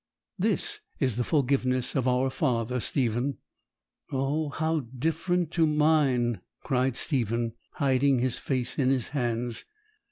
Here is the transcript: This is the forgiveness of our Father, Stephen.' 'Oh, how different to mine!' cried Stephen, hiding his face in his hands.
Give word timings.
This 0.39 0.79
is 0.99 1.15
the 1.15 1.23
forgiveness 1.23 1.93
of 1.95 2.07
our 2.07 2.31
Father, 2.31 2.79
Stephen.' 2.79 3.37
'Oh, 4.11 4.49
how 4.49 4.79
different 4.97 5.51
to 5.51 5.67
mine!' 5.67 6.41
cried 6.63 6.97
Stephen, 6.97 7.53
hiding 7.73 8.17
his 8.17 8.39
face 8.39 8.79
in 8.79 8.89
his 8.89 9.09
hands. 9.09 9.63